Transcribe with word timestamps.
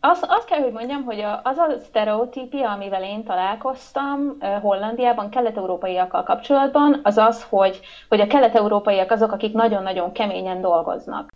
azt, 0.00 0.24
azt 0.28 0.46
kell, 0.46 0.60
hogy 0.60 0.72
mondjam, 0.72 1.04
hogy 1.04 1.20
az 1.42 1.56
a 1.56 1.78
sztereotípia, 1.84 2.70
amivel 2.70 3.02
én 3.02 3.24
találkoztam 3.24 4.36
Hollandiában 4.60 5.30
kelet-európaiakkal 5.30 6.22
kapcsolatban, 6.22 7.00
az 7.02 7.16
az, 7.16 7.46
hogy, 7.48 7.80
hogy 8.08 8.20
a 8.20 8.26
kelet-európaiak 8.26 9.10
azok, 9.10 9.32
akik 9.32 9.52
nagyon-nagyon 9.52 10.12
keményen 10.12 10.60
dolgoznak. 10.60 11.32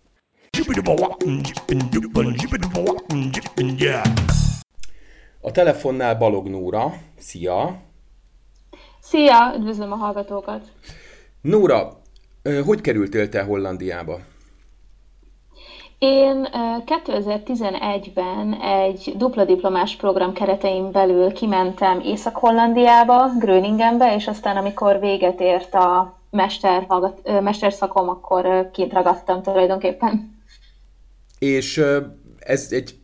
A 5.41 5.51
telefonnál 5.51 6.15
Balog 6.15 6.49
Nóra. 6.49 6.93
Szia! 7.19 7.77
Szia! 9.01 9.55
Üdvözlöm 9.57 9.93
a 9.93 9.97
hallgatókat! 9.97 10.63
Nóra, 11.41 11.89
hogy 12.67 12.81
kerültél 12.81 13.29
te 13.29 13.43
Hollandiába? 13.43 14.19
Én 16.07 16.49
2011-ben 16.87 18.55
egy 18.55 19.15
dupla 19.17 19.45
diplomás 19.45 19.97
program 19.97 20.33
keretein 20.33 20.91
belül 20.91 21.33
kimentem 21.33 22.01
Észak-Hollandiába, 22.01 23.31
Gröningenbe, 23.39 24.15
és 24.15 24.27
aztán 24.27 24.57
amikor 24.57 25.01
véget 25.01 25.41
ért 25.41 25.75
a 25.75 26.19
mester, 26.31 26.87
mesterszakom, 27.43 28.09
akkor 28.09 28.71
kint 28.73 28.93
ragadtam 28.93 29.43
tulajdonképpen. 29.43 30.43
És 31.39 31.85
ez 32.39 32.69
egy 32.71 32.95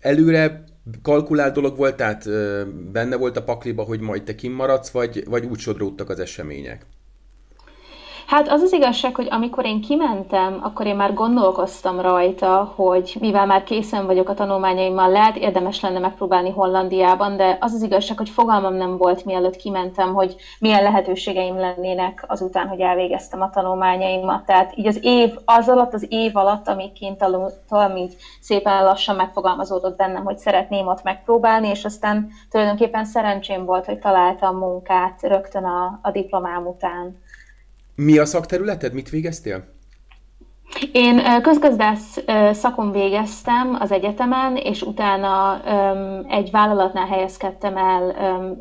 előre 0.00 0.64
kalkulált 1.02 1.54
dolog 1.54 1.76
volt, 1.76 1.96
tehát 1.96 2.24
benne 2.92 3.16
volt 3.16 3.36
a 3.36 3.44
pakliba, 3.44 3.82
hogy 3.82 4.00
majd 4.00 4.22
te 4.22 4.34
kimaradsz, 4.34 4.90
vagy, 4.90 5.24
vagy 5.28 5.44
úgy 5.44 5.58
sodródtak 5.58 6.08
az 6.08 6.18
események? 6.20 6.86
Hát 8.28 8.48
az 8.48 8.62
az 8.62 8.72
igazság, 8.72 9.14
hogy 9.14 9.26
amikor 9.30 9.64
én 9.64 9.80
kimentem, 9.80 10.58
akkor 10.62 10.86
én 10.86 10.96
már 10.96 11.14
gondolkoztam 11.14 12.00
rajta, 12.00 12.72
hogy 12.74 13.16
mivel 13.20 13.46
már 13.46 13.62
készen 13.62 14.06
vagyok 14.06 14.28
a 14.28 14.34
tanulmányaimmal, 14.34 15.10
lehet 15.10 15.36
érdemes 15.36 15.80
lenne 15.80 15.98
megpróbálni 15.98 16.50
Hollandiában, 16.50 17.36
de 17.36 17.56
az 17.60 17.72
az 17.72 17.82
igazság, 17.82 18.16
hogy 18.16 18.28
fogalmam 18.28 18.74
nem 18.74 18.96
volt, 18.96 19.24
mielőtt 19.24 19.56
kimentem, 19.56 20.14
hogy 20.14 20.36
milyen 20.58 20.82
lehetőségeim 20.82 21.56
lennének 21.58 22.24
azután, 22.26 22.68
hogy 22.68 22.80
elvégeztem 22.80 23.40
a 23.40 23.50
tanulmányaimat. 23.50 24.44
Tehát 24.44 24.72
így 24.76 24.86
az 24.86 24.98
év, 25.02 25.34
az 25.44 25.68
alatt, 25.68 25.94
az 25.94 26.06
év 26.08 26.36
alatt, 26.36 26.68
amíg 26.68 26.92
kint 26.92 27.22
aludtam, 27.22 27.96
így 27.96 28.16
szépen 28.40 28.84
lassan 28.84 29.16
megfogalmazódott 29.16 29.96
bennem, 29.96 30.24
hogy 30.24 30.38
szeretném 30.38 30.86
ott 30.86 31.02
megpróbálni, 31.02 31.68
és 31.68 31.84
aztán 31.84 32.28
tulajdonképpen 32.50 33.04
szerencsém 33.04 33.64
volt, 33.64 33.84
hogy 33.84 33.98
találtam 33.98 34.56
munkát 34.56 35.22
rögtön 35.22 35.64
a, 35.64 35.98
a 36.02 36.10
diplomám 36.10 36.66
után. 36.66 37.26
Mi 38.00 38.18
a 38.18 38.24
szakterületed? 38.24 38.92
Mit 38.92 39.10
végeztél? 39.10 39.64
Én 40.92 41.42
közgazdász 41.42 42.18
szakon 42.52 42.92
végeztem 42.92 43.76
az 43.80 43.92
egyetemen, 43.92 44.56
és 44.56 44.82
utána 44.82 45.60
egy 46.28 46.50
vállalatnál 46.50 47.06
helyezkedtem 47.06 47.76
el 47.76 48.16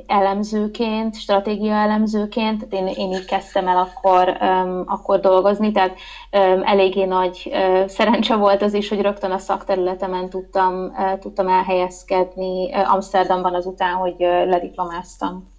elemzőként, 0.08 1.16
stratégia 1.16 1.74
elemzőként, 1.74 2.68
tehát 2.68 2.88
én, 2.88 3.04
én 3.06 3.12
így 3.12 3.26
kezdtem 3.26 3.68
el 3.68 3.78
akkor, 3.78 4.38
akkor 4.86 5.20
dolgozni, 5.20 5.72
tehát 5.72 5.98
eléggé 6.64 7.04
nagy 7.04 7.52
szerencse 7.88 8.36
volt 8.36 8.62
az 8.62 8.74
is, 8.74 8.90
hogy 8.90 9.02
rögtön 9.02 9.32
a 9.32 9.38
szakterületemen 9.38 10.30
tudtam, 10.30 10.94
tudtam 11.20 11.48
elhelyezkedni 11.48 12.74
Amsterdamban 12.74 13.56
azután, 13.56 13.94
hogy 13.94 14.16
lediplomáztam. 14.46 15.56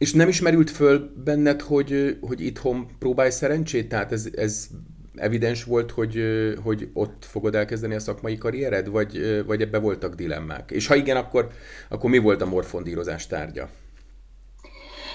És 0.00 0.12
nem 0.12 0.28
ismerült 0.28 0.70
föl 0.70 1.12
benned, 1.24 1.60
hogy, 1.60 2.18
hogy 2.20 2.40
itthon 2.40 2.86
próbálj 2.98 3.30
szerencsét? 3.30 3.88
Tehát 3.88 4.12
ez, 4.12 4.28
ez 4.36 4.66
evidens 5.14 5.64
volt, 5.64 5.90
hogy, 5.90 6.22
hogy 6.64 6.88
ott 6.92 7.24
fogod 7.24 7.54
elkezdeni 7.54 7.94
a 7.94 8.00
szakmai 8.00 8.38
karriered, 8.38 8.88
vagy, 8.88 9.42
vagy 9.46 9.62
ebbe 9.62 9.78
voltak 9.78 10.14
dilemmák? 10.14 10.70
És 10.70 10.86
ha 10.86 10.94
igen, 10.94 11.16
akkor, 11.16 11.48
akkor 11.88 12.10
mi 12.10 12.18
volt 12.18 12.42
a 12.42 12.46
morfondírozás 12.46 13.26
tárgya? 13.26 13.68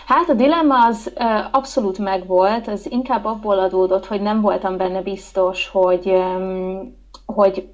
Hát 0.06 0.30
a 0.30 0.34
dilemma 0.34 0.86
az 0.86 1.14
abszolút 1.52 1.98
megvolt, 1.98 2.68
az 2.68 2.88
inkább 2.90 3.26
abból 3.26 3.60
adódott, 3.60 4.06
hogy 4.06 4.22
nem 4.22 4.42
voltam 4.42 4.78
benne 4.78 5.02
biztos, 5.02 5.68
hogy, 5.68 6.14
hogy 7.26 7.68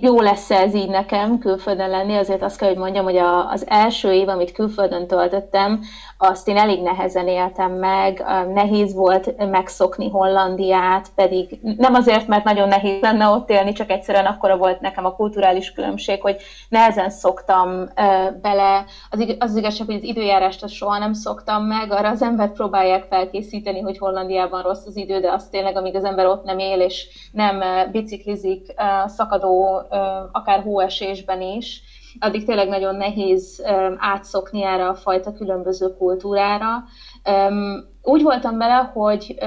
jó 0.00 0.20
lesz 0.20 0.50
ez 0.50 0.74
így 0.74 0.88
nekem 0.88 1.38
külföldön 1.38 1.90
lenni, 1.90 2.16
azért 2.16 2.42
azt 2.42 2.58
kell, 2.58 2.68
hogy 2.68 2.78
mondjam, 2.78 3.04
hogy 3.04 3.16
a, 3.16 3.50
az 3.50 3.64
első 3.68 4.12
év, 4.12 4.28
amit 4.28 4.52
külföldön 4.52 5.06
töltöttem, 5.06 5.80
azt 6.22 6.48
én 6.48 6.56
elég 6.56 6.82
nehezen 6.82 7.28
éltem 7.28 7.72
meg, 7.72 8.24
nehéz 8.54 8.94
volt 8.94 9.50
megszokni 9.50 10.10
Hollandiát, 10.10 11.06
pedig 11.14 11.58
nem 11.76 11.94
azért, 11.94 12.26
mert 12.26 12.44
nagyon 12.44 12.68
nehéz 12.68 13.00
lenne 13.00 13.28
ott 13.28 13.50
élni, 13.50 13.72
csak 13.72 13.90
egyszerűen 13.90 14.26
akkora 14.26 14.56
volt 14.56 14.80
nekem 14.80 15.04
a 15.04 15.14
kulturális 15.14 15.72
különbség, 15.72 16.20
hogy 16.20 16.36
nehezen 16.68 17.10
szoktam 17.10 17.88
bele. 18.42 18.84
Az, 19.10 19.36
az 19.38 19.56
igazság, 19.56 19.86
hogy 19.86 19.96
az 19.96 20.02
időjárást 20.02 20.62
azt 20.62 20.72
soha 20.72 20.98
nem 20.98 21.12
szoktam 21.12 21.64
meg, 21.64 21.92
arra 21.92 22.08
az 22.08 22.22
embert 22.22 22.52
próbálják 22.52 23.06
felkészíteni, 23.10 23.80
hogy 23.80 23.98
Hollandiában 23.98 24.62
rossz 24.62 24.86
az 24.86 24.96
idő, 24.96 25.20
de 25.20 25.32
azt 25.32 25.50
tényleg, 25.50 25.76
amíg 25.76 25.96
az 25.96 26.04
ember 26.04 26.26
ott 26.26 26.44
nem 26.44 26.58
él, 26.58 26.80
és 26.80 27.06
nem 27.32 27.62
biciklizik 27.92 28.74
szakadó, 29.06 29.69
akár 30.32 30.62
hóesésben 30.62 31.40
is, 31.40 31.82
addig 32.18 32.44
tényleg 32.44 32.68
nagyon 32.68 32.94
nehéz 32.96 33.62
átszokni 33.96 34.62
erre 34.62 34.88
a 34.88 34.94
fajta 34.94 35.32
különböző 35.32 35.96
kultúrára. 35.96 36.84
Úgy 38.02 38.22
voltam 38.22 38.58
bele, 38.58 38.90
hogy 38.92 39.38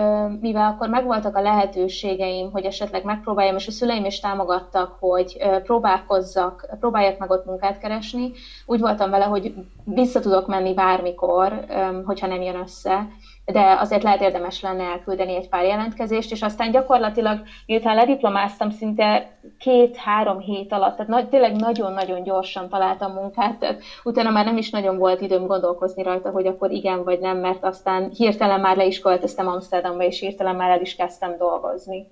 mivel 0.42 0.68
akkor 0.68 0.90
megvoltak 0.90 1.36
a 1.36 1.42
lehetőségeim, 1.42 2.52
hogy 2.52 2.66
esetleg 2.66 3.04
megpróbáljam, 3.04 3.56
és 3.56 3.68
a 3.68 3.72
szüleim 3.72 4.06
is 4.06 4.20
támogattak, 4.20 4.98
hogy 5.00 5.38
próbálkozzak, 5.64 6.68
próbáljak 6.80 7.18
meg 7.18 7.30
ott 7.30 7.46
munkát 7.46 7.80
keresni, 7.80 8.32
úgy 8.66 8.80
voltam 8.80 9.10
vele, 9.10 9.26
hogy 9.26 9.54
vissza 9.84 10.20
tudok 10.20 10.48
menni 10.48 10.74
bármikor, 10.74 11.66
hogyha 12.06 12.28
nem 12.28 12.42
jön 12.42 12.60
össze. 12.62 13.08
De 13.46 13.78
azért 13.80 14.04
lehet 14.04 14.22
érdemes 14.22 14.62
lenne 14.62 14.84
elküldeni 14.84 15.36
egy 15.36 15.50
pár 15.50 15.64
jelentkezést, 15.64 16.32
és 16.32 16.42
aztán 16.42 16.72
gyakorlatilag, 16.72 17.42
miután 17.66 17.96
lediplomáztam, 17.96 18.70
szinte 18.70 19.38
két-három 19.60 20.40
hét 20.40 20.74
alatt, 20.74 20.96
tehát 20.96 21.12
nagy, 21.12 21.30
tényleg 21.30 21.56
nagyon-nagyon 21.56 22.24
gyorsan 22.24 22.70
találtam 22.70 23.12
munkát, 23.14 23.58
tehát 23.60 23.82
utána 24.04 24.30
már 24.30 24.46
nem 24.46 24.58
is 24.58 24.70
nagyon 24.70 24.98
volt 24.98 25.22
időm 25.22 25.48
gondolkozni 25.48 26.04
rajta, 26.04 26.30
hogy 26.30 26.48
akkor 26.48 26.72
igen 26.72 27.04
vagy 27.04 27.20
nem, 27.20 27.38
mert 27.38 27.64
aztán 27.64 28.10
hirtelen 28.10 28.43
már 28.48 28.78
le 28.78 28.86
is 28.86 29.00
költöztem 29.00 29.48
Amsterdamba, 29.48 30.04
és 30.04 30.20
hirtelen 30.20 30.56
már 30.56 30.70
el 30.70 30.82
is 30.82 30.96
kezdtem 30.96 31.38
dolgozni. 31.38 32.08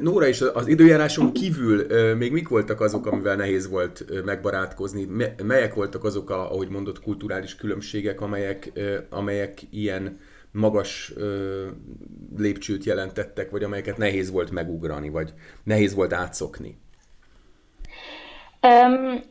Nóra, 0.00 0.26
és 0.26 0.40
az 0.54 0.66
időjáráson 0.66 1.32
kívül 1.32 1.86
még 2.16 2.32
mik 2.32 2.48
voltak 2.48 2.80
azok, 2.80 3.06
amivel 3.06 3.36
nehéz 3.36 3.68
volt 3.68 4.24
megbarátkozni? 4.24 5.06
Melyek 5.42 5.74
voltak 5.74 6.04
azok, 6.04 6.30
a, 6.30 6.50
ahogy 6.50 6.68
mondott, 6.68 7.02
kulturális 7.02 7.56
különbségek, 7.56 8.20
amelyek, 8.20 8.72
amelyek 9.10 9.58
ilyen 9.70 10.20
magas 10.52 11.12
lépcsőt 12.36 12.84
jelentettek, 12.84 13.50
vagy 13.50 13.62
amelyeket 13.62 13.96
nehéz 13.96 14.30
volt 14.30 14.50
megugrani, 14.50 15.08
vagy 15.08 15.32
nehéz 15.62 15.94
volt 15.94 16.12
átszokni? 16.12 16.78
Um, 18.62 19.22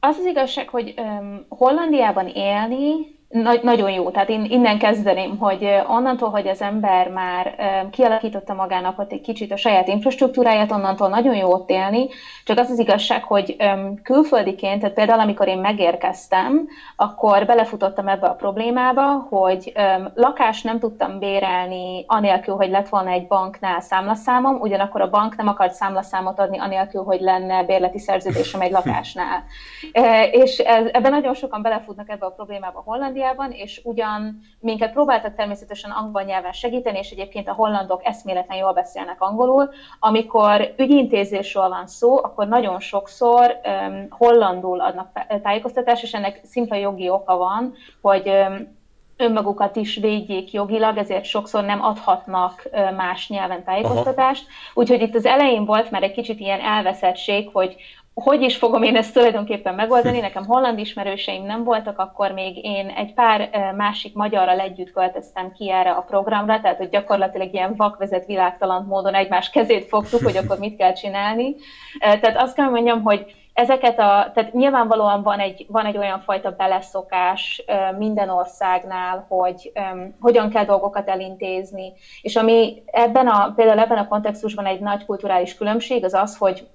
az 0.00 0.16
az 0.18 0.24
igazság, 0.24 0.68
hogy 0.68 0.94
um, 0.96 1.44
Hollandiában 1.48 2.26
élni 2.26 3.13
nagy, 3.42 3.62
nagyon 3.62 3.90
jó. 3.90 4.10
Tehát 4.10 4.28
én 4.28 4.44
innen 4.44 4.78
kezdeném, 4.78 5.38
hogy 5.38 5.68
onnantól, 5.88 6.30
hogy 6.30 6.48
az 6.48 6.62
ember 6.62 7.08
már 7.08 7.54
kialakította 7.90 8.54
magának 8.54 8.98
ott 8.98 9.12
egy 9.12 9.20
kicsit 9.20 9.52
a 9.52 9.56
saját 9.56 9.88
infrastruktúráját, 9.88 10.72
onnantól 10.72 11.08
nagyon 11.08 11.34
jó 11.34 11.52
ott 11.52 11.70
élni, 11.70 12.08
csak 12.44 12.58
az 12.58 12.70
az 12.70 12.78
igazság, 12.78 13.24
hogy 13.24 13.56
külföldiként, 14.02 14.80
tehát 14.80 14.94
például 14.94 15.20
amikor 15.20 15.48
én 15.48 15.58
megérkeztem, 15.58 16.68
akkor 16.96 17.46
belefutottam 17.46 18.08
ebbe 18.08 18.26
a 18.26 18.34
problémába, 18.34 19.26
hogy 19.28 19.72
lakást 20.14 20.64
nem 20.64 20.78
tudtam 20.78 21.18
bérelni 21.18 22.04
anélkül, 22.06 22.54
hogy 22.54 22.70
lett 22.70 22.88
volna 22.88 23.10
egy 23.10 23.26
banknál 23.26 23.80
számlaszámom, 23.80 24.60
ugyanakkor 24.60 25.00
a 25.00 25.10
bank 25.10 25.36
nem 25.36 25.48
akart 25.48 25.72
számlaszámot 25.72 26.38
adni 26.38 26.58
anélkül, 26.58 27.02
hogy 27.02 27.20
lenne 27.20 27.64
bérleti 27.64 27.98
szerződésem 27.98 28.60
egy 28.60 28.72
lakásnál. 28.72 29.44
És 30.42 30.58
ebben 30.92 31.10
nagyon 31.10 31.34
sokan 31.34 31.62
belefutnak 31.62 32.10
ebbe 32.10 32.26
a 32.26 32.30
problémába 32.30 32.82
Hollandia, 32.84 33.23
Hollandiában, 33.24 33.50
és 33.66 33.80
ugyan 33.84 34.40
minket 34.60 34.92
próbáltak 34.92 35.34
természetesen 35.34 35.90
angol 35.90 36.22
nyelven 36.22 36.52
segíteni, 36.52 36.98
és 36.98 37.10
egyébként 37.10 37.48
a 37.48 37.52
hollandok 37.52 38.00
eszméletlen 38.04 38.58
jól 38.58 38.72
beszélnek 38.72 39.20
angolul. 39.20 39.70
Amikor 39.98 40.74
ügyintézésről 40.76 41.68
van 41.68 41.86
szó, 41.86 42.16
akkor 42.16 42.48
nagyon 42.48 42.80
sokszor 42.80 43.60
um, 43.64 44.06
hollandul 44.10 44.80
adnak 44.80 45.26
tájékoztatást, 45.42 46.02
és 46.02 46.12
ennek 46.12 46.40
szimpla 46.42 46.76
jogi 46.76 47.08
oka 47.08 47.36
van, 47.36 47.74
hogy 48.00 48.28
um, 48.28 48.82
önmagukat 49.16 49.76
is 49.76 49.96
védjék 49.96 50.52
jogilag, 50.52 50.96
ezért 50.96 51.24
sokszor 51.24 51.64
nem 51.64 51.82
adhatnak 51.82 52.68
más 52.96 53.28
nyelven 53.28 53.64
tájékoztatást. 53.64 54.46
Aha. 54.46 54.80
Úgyhogy 54.80 55.00
itt 55.00 55.14
az 55.14 55.26
elején 55.26 55.64
volt 55.64 55.90
már 55.90 56.02
egy 56.02 56.12
kicsit 56.12 56.40
ilyen 56.40 56.60
elveszettség, 56.60 57.50
hogy 57.52 57.76
hogy 58.14 58.42
is 58.42 58.56
fogom 58.56 58.82
én 58.82 58.96
ezt 58.96 59.12
tulajdonképpen 59.12 59.74
megoldani? 59.74 60.20
Nekem 60.20 60.46
holland 60.46 60.78
ismerőseim 60.78 61.44
nem 61.44 61.64
voltak, 61.64 61.98
akkor 61.98 62.32
még 62.32 62.64
én 62.64 62.88
egy 62.88 63.14
pár 63.14 63.50
másik 63.76 64.14
magyarral 64.14 64.60
együtt 64.60 64.92
költöztem 64.92 65.52
ki 65.52 65.70
erre 65.70 65.90
a 65.90 66.00
programra, 66.00 66.60
tehát 66.60 66.76
hogy 66.76 66.88
gyakorlatilag 66.88 67.52
ilyen 67.52 67.74
vakvezet 67.76 68.26
világtalan 68.26 68.84
módon 68.84 69.14
egymás 69.14 69.50
kezét 69.50 69.84
fogtuk, 69.84 70.22
hogy 70.22 70.36
akkor 70.36 70.58
mit 70.58 70.76
kell 70.76 70.92
csinálni. 70.92 71.56
Tehát 71.98 72.36
azt 72.36 72.54
kell 72.54 72.68
mondjam, 72.68 73.02
hogy 73.02 73.34
ezeket 73.54 73.98
a, 73.98 74.30
tehát 74.34 74.52
nyilvánvalóan 74.52 75.22
van 75.22 75.38
egy, 75.38 75.66
van 75.68 75.86
egy 75.86 75.96
olyan 75.96 76.20
fajta 76.20 76.50
beleszokás 76.50 77.64
minden 77.98 78.28
országnál, 78.28 79.24
hogy 79.28 79.72
um, 79.74 80.16
hogyan 80.20 80.50
kell 80.50 80.64
dolgokat 80.64 81.08
elintézni, 81.08 81.92
és 82.22 82.36
ami 82.36 82.82
ebben 82.86 83.26
a, 83.26 83.52
például 83.56 83.78
ebben 83.78 83.98
a 83.98 84.08
kontextusban 84.08 84.66
egy 84.66 84.80
nagy 84.80 85.04
kulturális 85.04 85.54
különbség, 85.54 86.04
az 86.04 86.14
az, 86.14 86.36
hogy 86.36 86.66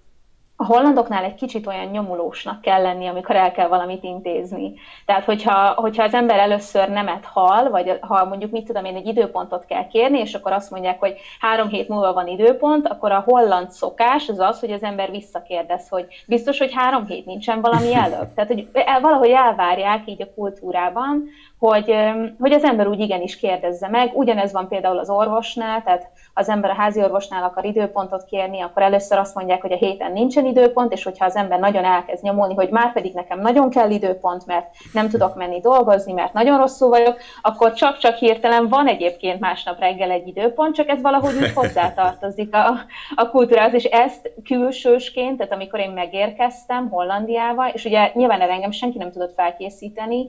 a 0.62 0.66
hollandoknál 0.66 1.24
egy 1.24 1.36
kicsit 1.36 1.68
olyan 1.68 1.86
nyomulósnak 1.86 2.62
kell 2.62 2.82
lenni, 2.82 3.08
amikor 3.08 3.36
el 3.36 3.52
kell 3.52 3.68
valamit 3.68 4.04
intézni. 4.04 4.74
Tehát, 5.06 5.24
hogyha, 5.24 5.74
hogyha 5.74 6.04
az 6.04 6.14
ember 6.14 6.40
először 6.40 6.90
nemet 6.90 7.26
hal, 7.26 7.70
vagy 7.70 7.98
ha 8.02 8.26
mondjuk, 8.26 8.52
mit 8.52 8.66
tudom 8.66 8.86
én, 8.86 8.96
egy 8.96 9.08
időpontot 9.08 9.66
kell 9.66 9.88
kérni, 9.88 10.20
és 10.20 10.34
akkor 10.34 10.52
azt 10.52 10.72
mondják, 10.72 11.00
hogy 11.00 11.16
három 11.40 11.68
hét 11.68 11.88
múlva 11.88 12.14
van 12.14 12.28
időpont, 12.28 12.88
akkor 12.88 13.12
a 13.12 13.24
holland 13.26 13.70
szokás 13.70 14.30
az 14.30 14.40
az, 14.40 14.60
hogy 14.60 14.72
az 14.72 14.84
ember 14.84 15.12
visszakérdez, 15.12 15.90
hogy 15.90 16.06
biztos, 16.28 16.58
hogy 16.58 16.74
három 16.74 17.06
hét 17.06 17.26
nincsen 17.26 17.62
valami 17.62 17.94
előbb. 17.94 18.34
Tehát, 18.34 18.54
hogy 18.54 18.68
valahogy 19.02 19.30
elvárják 19.30 20.02
így 20.06 20.22
a 20.22 20.34
kultúrában, 20.36 21.30
hogy, 21.60 21.96
hogy 22.40 22.52
az 22.52 22.64
ember 22.64 22.88
úgy 22.88 23.00
igenis 23.00 23.38
kérdezze 23.38 23.88
meg. 23.88 24.12
Ugyanez 24.14 24.52
van 24.52 24.68
például 24.68 24.98
az 24.98 25.10
orvosnál, 25.10 25.84
tehát 25.84 26.10
az 26.34 26.50
ember 26.50 26.70
a 26.70 26.74
házi 26.74 27.02
orvosnál 27.02 27.44
akar 27.44 27.66
időpontot 27.66 28.26
kérni, 28.26 28.62
akkor 28.62 28.82
először 28.82 29.18
azt 29.18 29.36
mondják, 29.36 29.62
hogy 29.62 29.72
a 29.72 29.76
héten 29.76 30.12
nincsen 30.12 30.46
időpont, 30.50 30.94
és 30.94 31.04
hogyha 31.04 31.25
az 31.25 31.36
ember 31.36 31.60
nagyon 31.60 31.84
elkezd 31.84 32.24
nyomulni, 32.24 32.54
hogy 32.54 32.69
már 32.69 32.94
pedig 32.94 33.13
nekem 33.13 33.40
nagyon 33.40 33.69
kell 33.69 33.90
időpont, 33.90 34.46
mert 34.46 34.68
nem 34.94 35.10
tudok 35.10 35.36
menni 35.36 35.60
dolgozni, 35.60 36.13
mert 36.13 36.34
nagyon 36.34 36.57
rosszul 36.57 36.90
vagyok, 36.90 37.18
akkor 37.42 37.74
csak-csak 37.74 38.16
hirtelen 38.16 38.68
van 38.68 38.88
egyébként 38.88 39.40
másnap 39.40 39.80
reggel 39.80 40.12
egy 40.12 40.28
időpont, 40.28 40.75
csak 40.75 40.90
ez 40.90 41.01
valahogy 41.01 41.36
úgy 41.36 41.54
hozzátartozik 41.54 42.56
a, 42.56 42.68
a 43.16 43.30
kultúrához, 43.30 43.74
és 43.74 43.84
ezt 43.84 44.31
külsősként, 44.44 45.38
tehát 45.38 45.54
amikor 45.54 45.80
én 45.80 45.92
megérkeztem 45.92 46.90
Hollandiába, 46.90 47.69
és 47.69 47.86
ugye 47.86 48.12
nyilván 48.13 48.42
engem 48.42 48.72
senki 48.72 48.98
nem 48.98 49.12
tudott 49.12 49.34
felkészíteni, 49.34 50.28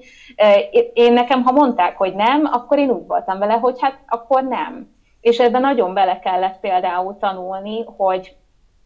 én 0.92 1.12
nekem, 1.12 1.42
ha 1.42 1.52
mondták, 1.52 1.96
hogy 1.96 2.14
nem, 2.14 2.48
akkor 2.52 2.78
én 2.78 2.90
úgy 2.90 3.06
voltam 3.06 3.38
vele, 3.38 3.54
hogy 3.54 3.76
hát 3.80 3.98
akkor 4.06 4.42
nem. 4.42 4.88
És 5.20 5.38
ebben 5.38 5.60
nagyon 5.60 5.94
bele 5.94 6.18
kellett 6.18 6.60
például 6.60 7.16
tanulni, 7.16 7.84
hogy 7.96 8.36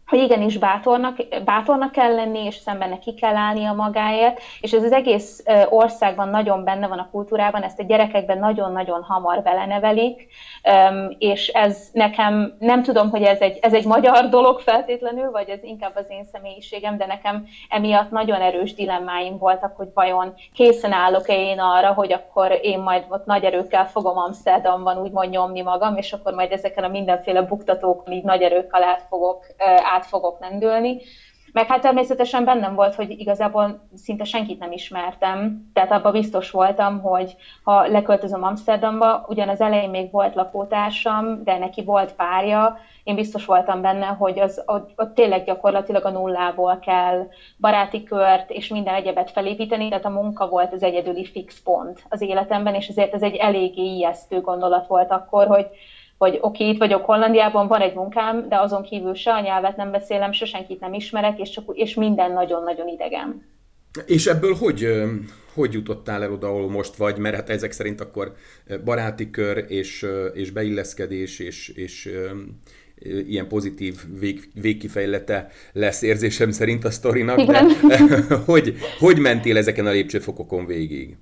hogy 0.06 0.18
igenis 0.18 0.58
bátornak, 0.58 1.16
bátornak 1.44 1.92
kell 1.92 2.14
lenni, 2.14 2.44
és 2.44 2.54
szemben 2.54 2.88
neki 2.88 3.14
kell 3.14 3.36
állni 3.36 3.64
a 3.64 3.72
magáért, 3.72 4.40
és 4.60 4.72
ez 4.72 4.82
az 4.82 4.92
egész 4.92 5.44
országban 5.68 6.28
nagyon 6.28 6.64
benne 6.64 6.86
van 6.86 6.98
a 6.98 7.08
kultúrában, 7.10 7.62
ezt 7.62 7.78
a 7.78 7.84
gyerekekben 7.84 8.38
nagyon-nagyon 8.38 9.02
hamar 9.02 9.42
belenevelik, 9.42 10.26
és 11.18 11.48
ez 11.48 11.88
nekem, 11.92 12.56
nem 12.58 12.82
tudom, 12.82 13.10
hogy 13.10 13.22
ez 13.22 13.40
egy, 13.40 13.58
ez 13.60 13.72
egy 13.72 13.84
magyar 13.84 14.28
dolog 14.28 14.60
feltétlenül, 14.60 15.30
vagy 15.30 15.48
ez 15.48 15.62
inkább 15.62 15.92
az 15.94 16.06
én 16.08 16.24
személyiségem, 16.32 16.96
de 16.96 17.06
nekem 17.06 17.46
emiatt 17.68 18.10
nagyon 18.10 18.40
erős 18.40 18.74
dilemmáim 18.74 19.38
voltak, 19.38 19.76
hogy 19.76 19.88
vajon 19.94 20.34
készen 20.54 20.92
állok-e 20.92 21.34
én 21.34 21.60
arra, 21.60 21.92
hogy 21.92 22.12
akkor 22.12 22.58
én 22.62 22.78
majd 22.78 23.04
ott 23.08 23.26
nagy 23.26 23.44
erőkkel 23.44 23.86
fogom 23.86 24.18
Amsterdamban 24.18 24.98
úgymond 24.98 25.30
nyomni 25.30 25.62
magam, 25.62 25.96
és 25.96 26.12
akkor 26.12 26.34
majd 26.34 26.52
ezeken 26.52 26.84
a 26.84 26.88
mindenféle 26.88 27.42
buktatók 27.42 28.02
így 28.10 28.24
nagy 28.24 28.42
erőkkel 28.42 28.82
át 28.82 29.06
fogok 29.08 29.46
át 29.94 30.06
fogok 30.06 30.41
lendülni. 30.41 31.00
Meg 31.52 31.67
hát 31.67 31.81
természetesen 31.81 32.44
bennem 32.44 32.75
volt, 32.75 32.94
hogy 32.94 33.11
igazából 33.11 33.88
szinte 33.94 34.25
senkit 34.25 34.58
nem 34.58 34.73
ismertem, 34.73 35.70
tehát 35.73 35.93
abban 35.93 36.12
biztos 36.12 36.50
voltam, 36.50 37.00
hogy 37.00 37.37
ha 37.62 37.87
leköltözöm 37.87 38.44
Amsterdamba, 38.44 39.25
ugyan 39.29 39.49
az 39.49 39.61
elején 39.61 39.91
még 39.91 40.11
volt 40.11 40.35
lakótársam, 40.35 41.44
de 41.44 41.58
neki 41.58 41.85
volt 41.85 42.14
párja, 42.14 42.79
én 43.05 43.14
biztos 43.14 43.44
voltam 43.44 43.81
benne, 43.81 44.06
hogy 44.06 44.38
az, 44.38 44.62
ott, 44.67 44.91
ott 44.96 45.14
tényleg 45.14 45.44
gyakorlatilag 45.44 46.05
a 46.05 46.11
nullából 46.11 46.79
kell 46.79 47.29
baráti 47.61 48.02
kört 48.02 48.50
és 48.50 48.69
minden 48.69 48.94
egyebet 48.94 49.31
felépíteni, 49.31 49.88
tehát 49.88 50.05
a 50.05 50.11
munka 50.11 50.49
volt 50.49 50.73
az 50.73 50.82
egyedüli 50.82 51.25
fix 51.25 51.62
pont 51.62 52.05
az 52.08 52.20
életemben, 52.20 52.75
és 52.75 52.88
ezért 52.88 53.14
ez 53.14 53.23
egy 53.23 53.35
eléggé 53.35 53.82
ijesztő 53.82 54.41
gondolat 54.41 54.87
volt 54.87 55.11
akkor, 55.11 55.46
hogy 55.46 55.67
hogy 56.19 56.38
oké, 56.40 56.62
okay, 56.62 56.69
itt 56.69 56.78
vagyok 56.78 57.05
Hollandiában, 57.05 57.66
van 57.66 57.81
egy 57.81 57.94
munkám, 57.94 58.49
de 58.49 58.61
azon 58.61 58.82
kívül 58.82 59.14
se 59.14 59.32
a 59.32 59.40
nyelvet 59.40 59.76
nem 59.76 59.90
beszélem, 59.90 60.32
se 60.32 60.44
senkit 60.44 60.81
nem 60.81 60.93
ismerek, 60.93 61.38
és, 61.38 61.50
csak, 61.50 61.64
és 61.72 61.94
minden 61.94 62.32
nagyon-nagyon 62.32 62.88
idegen. 62.88 63.52
És 64.06 64.26
ebből 64.26 64.55
hogy, 64.55 64.88
hogy 65.55 65.72
jutottál 65.72 66.22
el 66.22 66.32
oda, 66.32 66.46
ahol 66.46 66.70
most 66.70 66.96
vagy? 66.96 67.19
Mert 67.19 67.34
hát 67.34 67.50
ezek 67.50 67.72
szerint 67.72 68.00
akkor 68.00 68.34
baráti 68.84 69.31
kör 69.31 69.64
és, 69.69 70.06
és 70.34 70.50
beilleszkedés 70.50 71.38
és, 71.38 71.69
és 71.69 72.12
ilyen 73.05 73.49
pozitív 73.49 73.94
vég, 74.19 74.50
végkifejlete 74.55 75.49
lesz 75.72 76.02
érzésem 76.02 76.50
szerint 76.50 76.84
a 76.84 76.90
sztorinak, 76.90 77.40
de 77.40 77.67
hogy, 78.46 78.75
hogy 78.99 79.19
mentél 79.19 79.56
ezeken 79.56 79.87
a 79.87 79.90
lépcsőfokokon 79.90 80.67
végig? 80.67 81.17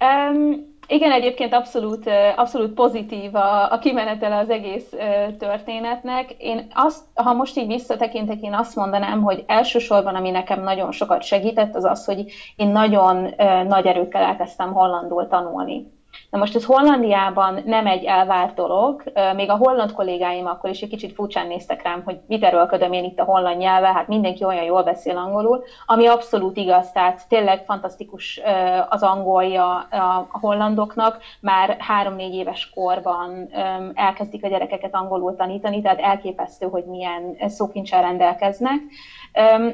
Um, 0.00 0.76
igen, 0.88 1.12
egyébként 1.12 1.54
abszolút, 1.54 2.10
abszolút 2.36 2.74
pozitív 2.74 3.34
a, 3.34 3.72
a 3.72 3.78
kimenetele 3.78 4.36
az 4.36 4.50
egész 4.50 4.94
történetnek. 5.38 6.34
Én 6.38 6.66
azt, 6.74 7.04
ha 7.14 7.32
most 7.32 7.56
így 7.56 7.66
visszatekintek, 7.66 8.40
én 8.40 8.54
azt 8.54 8.76
mondanám, 8.76 9.22
hogy 9.22 9.44
elsősorban, 9.46 10.14
ami 10.14 10.30
nekem 10.30 10.62
nagyon 10.62 10.92
sokat 10.92 11.22
segített, 11.22 11.74
az 11.74 11.84
az, 11.84 12.04
hogy 12.04 12.32
én 12.56 12.68
nagyon 12.68 13.34
nagy 13.66 13.86
erőkkel 13.86 14.22
elkezdtem 14.22 14.72
hollandul 14.72 15.26
tanulni. 15.28 15.97
Na 16.30 16.38
most 16.38 16.54
ez 16.54 16.64
Hollandiában 16.64 17.62
nem 17.64 17.86
egy 17.86 18.04
elvárt 18.04 18.54
dolog, 18.54 19.02
még 19.34 19.50
a 19.50 19.56
holland 19.56 19.92
kollégáim 19.92 20.46
akkor 20.46 20.70
is 20.70 20.80
egy 20.80 20.88
kicsit 20.88 21.12
furcsán 21.12 21.46
néztek 21.46 21.82
rám, 21.82 22.02
hogy 22.04 22.18
mit 22.26 22.44
erőlködöm 22.44 22.92
én 22.92 23.04
itt 23.04 23.18
a 23.18 23.24
holland 23.24 23.58
nyelve, 23.58 23.92
hát 23.92 24.08
mindenki 24.08 24.44
olyan 24.44 24.64
jól 24.64 24.82
beszél 24.82 25.16
angolul, 25.16 25.64
ami 25.86 26.06
abszolút 26.06 26.56
igaz, 26.56 26.92
tehát 26.92 27.28
tényleg 27.28 27.64
fantasztikus 27.64 28.40
az 28.88 29.02
angolja 29.02 29.76
a 29.78 30.28
hollandoknak, 30.30 31.18
már 31.40 31.76
három-négy 31.78 32.34
éves 32.34 32.70
korban 32.70 33.48
elkezdik 33.94 34.44
a 34.44 34.48
gyerekeket 34.48 34.94
angolul 34.94 35.36
tanítani, 35.36 35.80
tehát 35.82 36.00
elképesztő, 36.00 36.66
hogy 36.66 36.84
milyen 36.84 37.36
szókincsel 37.46 38.02
rendelkeznek. 38.02 38.78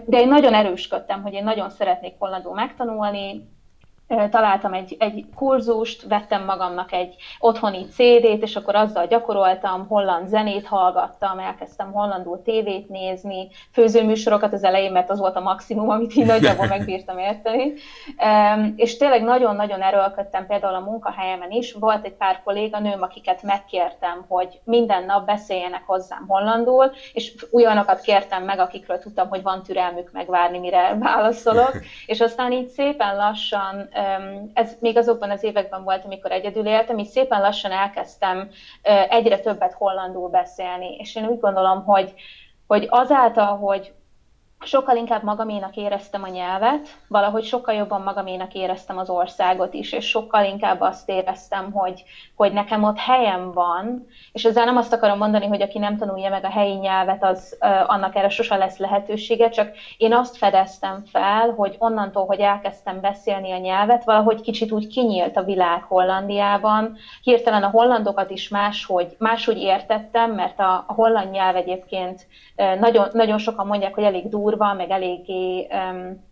De 0.04 0.20
én 0.20 0.28
nagyon 0.28 0.54
erősködtem, 0.54 1.22
hogy 1.22 1.32
én 1.32 1.44
nagyon 1.44 1.70
szeretnék 1.70 2.14
hollandul 2.18 2.54
megtanulni, 2.54 3.52
találtam 4.06 4.72
egy, 4.72 4.96
egy 4.98 5.24
kurzust, 5.34 6.02
vettem 6.02 6.44
magamnak 6.44 6.92
egy 6.92 7.14
otthoni 7.38 7.84
CD-t, 7.84 8.42
és 8.42 8.56
akkor 8.56 8.74
azzal 8.74 9.06
gyakoroltam, 9.06 9.86
holland 9.86 10.28
zenét 10.28 10.66
hallgattam, 10.66 11.38
elkezdtem 11.38 11.92
hollandul 11.92 12.42
tévét 12.42 12.88
nézni, 12.88 13.48
főzőműsorokat 13.72 14.52
az 14.52 14.64
elején, 14.64 14.92
mert 14.92 15.10
az 15.10 15.18
volt 15.18 15.36
a 15.36 15.40
maximum, 15.40 15.88
amit 15.88 16.14
így 16.14 16.26
nagyjából 16.26 16.66
megbírtam 16.66 17.18
érteni. 17.18 17.72
És 18.76 18.96
tényleg 18.96 19.22
nagyon-nagyon 19.22 19.82
erőlködtem 19.82 20.46
például 20.46 20.74
a 20.74 20.80
munkahelyemen 20.80 21.50
is. 21.50 21.72
Volt 21.72 22.04
egy 22.04 22.14
pár 22.14 22.40
kolléganőm, 22.44 23.02
akiket 23.02 23.42
megkértem, 23.42 24.24
hogy 24.28 24.60
minden 24.64 25.04
nap 25.04 25.26
beszéljenek 25.26 25.82
hozzám 25.86 26.24
hollandul, 26.28 26.92
és 27.12 27.34
olyanokat 27.52 28.00
kértem 28.00 28.44
meg, 28.44 28.58
akikről 28.58 28.98
tudtam, 28.98 29.28
hogy 29.28 29.42
van 29.42 29.62
türelmük 29.62 30.10
megvárni, 30.12 30.58
mire 30.58 30.96
válaszolok. 31.00 31.72
És 32.06 32.20
aztán 32.20 32.52
így 32.52 32.68
szépen 32.68 33.16
lassan 33.16 33.88
ez 34.52 34.76
még 34.80 34.96
azokban 34.96 35.30
az 35.30 35.42
években 35.42 35.84
volt, 35.84 36.04
amikor 36.04 36.32
egyedül 36.32 36.66
éltem, 36.66 36.98
és 36.98 37.06
szépen 37.08 37.40
lassan 37.40 37.72
elkezdtem 37.72 38.48
egyre 39.08 39.38
többet 39.38 39.72
hollandul 39.72 40.28
beszélni, 40.28 40.96
és 40.96 41.14
én 41.16 41.26
úgy 41.26 41.40
gondolom, 41.40 41.84
hogy, 41.84 42.14
hogy 42.66 42.86
azáltal, 42.90 43.56
hogy 43.56 43.92
sokkal 44.66 44.96
inkább 44.96 45.22
magaménak 45.22 45.76
éreztem 45.76 46.22
a 46.22 46.28
nyelvet, 46.28 46.88
valahogy 47.08 47.44
sokkal 47.44 47.74
jobban 47.74 48.02
magaménak 48.02 48.54
éreztem 48.54 48.98
az 48.98 49.10
országot 49.10 49.74
is, 49.74 49.92
és 49.92 50.08
sokkal 50.08 50.44
inkább 50.44 50.80
azt 50.80 51.08
éreztem, 51.08 51.72
hogy, 51.72 52.04
hogy 52.34 52.52
nekem 52.52 52.82
ott 52.82 52.98
helyem 52.98 53.52
van, 53.52 54.06
és 54.32 54.44
ezzel 54.44 54.64
nem 54.64 54.76
azt 54.76 54.92
akarom 54.92 55.18
mondani, 55.18 55.46
hogy 55.46 55.62
aki 55.62 55.78
nem 55.78 55.96
tanulja 55.96 56.30
meg 56.30 56.44
a 56.44 56.50
helyi 56.50 56.74
nyelvet, 56.74 57.24
az 57.24 57.56
annak 57.86 58.16
erre 58.16 58.28
sose 58.28 58.56
lesz 58.56 58.78
lehetősége, 58.78 59.48
csak 59.48 59.70
én 59.96 60.14
azt 60.14 60.36
fedeztem 60.36 61.02
fel, 61.04 61.50
hogy 61.50 61.76
onnantól, 61.78 62.26
hogy 62.26 62.40
elkezdtem 62.40 63.00
beszélni 63.00 63.52
a 63.52 63.58
nyelvet, 63.58 64.04
valahogy 64.04 64.40
kicsit 64.40 64.72
úgy 64.72 64.86
kinyílt 64.86 65.36
a 65.36 65.44
világ 65.44 65.82
Hollandiában, 65.82 66.96
hirtelen 67.22 67.62
a 67.62 67.70
hollandokat 67.70 68.30
is 68.30 68.48
máshogy, 68.48 69.16
máshogy 69.18 69.58
értettem, 69.58 70.30
mert 70.30 70.58
a, 70.60 70.84
a 70.86 70.92
holland 70.92 71.30
nyelv 71.30 71.56
egyébként 71.56 72.26
nagyon, 72.80 73.08
nagyon 73.12 73.38
sokan 73.38 73.66
mondják, 73.66 73.94
hogy 73.94 74.04
elég 74.04 74.28
durva, 74.28 74.53
meg 74.56 74.90
eléggé 74.90 75.66
um, 75.70 76.24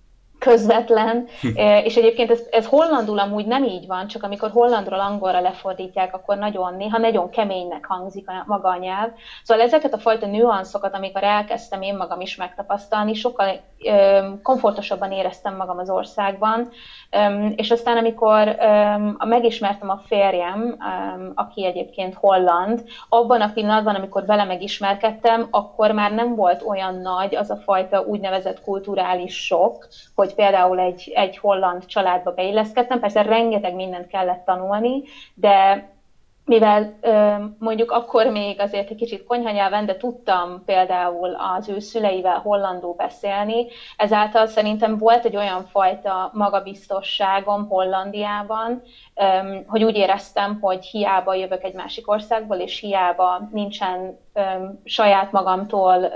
közvetlen, 0.42 1.26
hm. 1.40 1.48
és 1.84 1.96
egyébként 1.96 2.30
ez, 2.30 2.40
ez 2.50 2.66
hollandul 2.66 3.18
amúgy 3.18 3.46
nem 3.46 3.64
így 3.64 3.86
van, 3.86 4.06
csak 4.06 4.22
amikor 4.22 4.50
hollandról 4.50 5.00
angolra 5.00 5.40
lefordítják, 5.40 6.14
akkor 6.14 6.36
nagyon, 6.36 6.74
néha 6.74 6.98
nagyon 6.98 7.30
keménynek 7.30 7.86
hangzik 7.86 8.28
a 8.28 8.44
maga 8.46 8.68
a 8.68 8.76
nyelv. 8.76 9.10
Szóval 9.42 9.64
ezeket 9.64 9.92
a 9.92 9.98
fajta 9.98 10.26
nüanszokat, 10.26 10.94
amikor 10.94 11.22
elkezdtem 11.22 11.82
én 11.82 11.96
magam 11.96 12.20
is 12.20 12.36
megtapasztalni, 12.36 13.14
sokkal 13.14 13.60
ö, 13.84 14.20
komfortosabban 14.42 15.12
éreztem 15.12 15.56
magam 15.56 15.78
az 15.78 15.90
országban, 15.90 16.68
ö, 17.10 17.46
és 17.46 17.70
aztán 17.70 17.96
amikor 17.96 18.48
ö, 18.48 19.26
megismertem 19.26 19.90
a 19.90 20.00
férjem, 20.06 20.60
ö, 20.62 21.24
aki 21.34 21.66
egyébként 21.66 22.14
holland, 22.14 22.82
abban 23.08 23.40
a 23.40 23.50
pillanatban, 23.54 23.94
amikor 23.94 24.26
vele 24.26 24.44
megismerkedtem, 24.44 25.46
akkor 25.50 25.90
már 25.90 26.12
nem 26.12 26.34
volt 26.34 26.62
olyan 26.62 26.94
nagy 26.94 27.36
az 27.36 27.50
a 27.50 27.56
fajta 27.56 28.00
úgynevezett 28.00 28.60
kulturális 28.60 29.44
sok, 29.44 29.86
hogy 30.14 30.31
hogy 30.32 30.44
például 30.44 30.78
egy, 30.78 31.10
egy 31.14 31.36
holland 31.36 31.84
családba 31.86 32.30
beilleszkedtem, 32.30 33.00
persze 33.00 33.22
rengeteg 33.22 33.74
mindent 33.74 34.06
kellett 34.06 34.44
tanulni, 34.44 35.02
de 35.34 35.86
mivel 36.44 36.98
mondjuk 37.58 37.90
akkor 37.90 38.26
még 38.26 38.60
azért 38.60 38.90
egy 38.90 38.96
kicsit 38.96 39.24
konyhanyelven, 39.24 39.86
de 39.86 39.96
tudtam 39.96 40.62
például 40.64 41.36
az 41.56 41.68
ő 41.68 41.78
szüleivel 41.78 42.38
hollandul 42.38 42.94
beszélni, 42.94 43.66
ezáltal 43.96 44.46
szerintem 44.46 44.98
volt 44.98 45.24
egy 45.24 45.36
olyan 45.36 45.64
fajta 45.64 46.30
magabiztosságom 46.34 47.68
Hollandiában, 47.68 48.82
hogy 49.66 49.84
úgy 49.84 49.96
éreztem, 49.96 50.58
hogy 50.60 50.84
hiába 50.84 51.34
jövök 51.34 51.64
egy 51.64 51.74
másik 51.74 52.10
országból, 52.10 52.56
és 52.56 52.80
hiába 52.80 53.48
nincsen 53.52 54.18
saját 54.84 55.32
magamtól 55.32 56.12